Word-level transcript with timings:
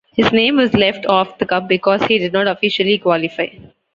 His 0.13 0.31
name 0.33 0.55
was 0.55 0.73
left 0.73 1.05
off 1.05 1.37
the 1.37 1.45
cup, 1.45 1.67
because 1.67 2.01
he 2.07 2.17
did 2.17 2.33
not 2.33 2.47
officially 2.47 2.97
qualify. 2.97 3.49